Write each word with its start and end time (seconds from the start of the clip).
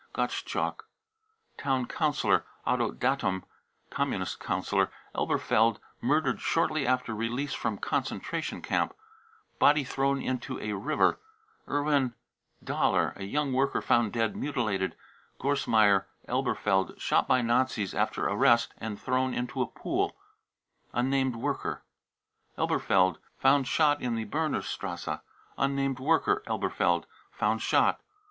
gottschalk, 0.13 0.87
town 1.59 1.85
councillor, 1.85 2.43
otto 2.65 2.91
dattem, 2.91 3.43
Communist 3.91 4.39
councillor, 4.39 4.89
Elberfeld, 5.13 5.79
murdered 6.01 6.39
shortly 6.41 6.87
after 6.87 7.13
release 7.13 7.53
from 7.53 7.77
concentration 7.77 8.63
camp, 8.63 8.95
body 9.59 9.83
thrown 9.83 10.19
into 10.19 10.59
a 10.59 10.71
river. 10.73 11.19
0 11.67 11.77
erwin 11.81 12.13
D 12.63 12.73
abler, 12.73 13.13
a 13.15 13.23
young 13.25 13.53
worker, 13.53 13.79
found 13.79 14.11
dead, 14.11 14.35
mutilated. 14.35 14.95
gorsmeier, 15.39 16.05
Elberfeld, 16.27 16.99
shot 16.99 17.27
by 17.27 17.43
Nazis 17.43 17.93
after 17.93 18.27
arrest 18.27 18.73
and 18.79 18.99
thrown 18.99 19.35
into 19.35 19.61
a 19.61 19.67
pool, 19.67 20.15
unnamed 20.93 21.35
worker, 21.35 21.83
Elberfeld, 22.57 23.19
found 23.37 23.67
shot 23.67 24.01
in 24.01 24.15
the 24.15 24.25
Bremerstrasse. 24.25 25.21
unnamed 25.59 25.99
worker, 25.99 26.41
Elberfeld, 26.47 27.05
found 27.29 27.61
shot. 27.61 28.01